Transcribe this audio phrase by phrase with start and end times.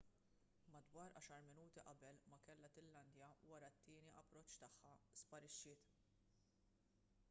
[0.75, 5.93] madwar għaxar minuti qabel ma kellha tillandja wara t-tieni approċċ tagħha sparixxiet